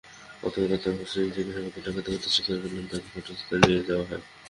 গতকাল 0.43 0.65
রাতে 0.71 0.87
মহসীন 0.91 1.27
জিজ্ঞাসাবাদে 1.35 1.79
ডাকাতির 1.85 2.15
কথা 2.15 2.29
স্বীকার 2.35 2.57
করলে 2.61 2.81
তাঁকে 2.91 3.09
ঘটনাস্থলে 3.15 3.57
নিয়ে 3.63 3.87
যাওয়া 3.89 4.05
হয়। 4.09 4.23